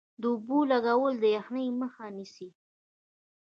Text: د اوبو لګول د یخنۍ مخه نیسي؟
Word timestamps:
د 0.21 0.23
اوبو 0.33 0.57
لګول 0.71 1.13
د 1.19 1.25
یخنۍ 1.35 1.67
مخه 1.81 2.05
نیسي؟ 2.15 2.49